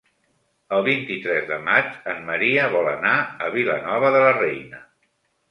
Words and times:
El 0.77 0.85
vint-i-tres 0.85 1.45
de 1.51 1.59
maig 1.67 1.91
en 2.13 2.23
Maria 2.31 2.65
vol 2.77 2.91
anar 2.93 3.13
a 3.49 3.53
Vilanova 3.59 4.13
de 4.19 4.25
la 4.27 4.35
Reina. 4.41 4.83